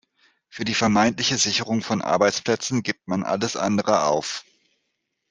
Für 0.49 0.65
die 0.65 0.73
vermeintliche 0.73 1.37
Sicherung 1.37 1.83
von 1.83 2.01
Arbeitsplätzen 2.01 2.81
gibt 2.81 3.07
man 3.07 3.21
alles 3.21 3.55
andere 3.55 4.05
auf. 4.05 4.43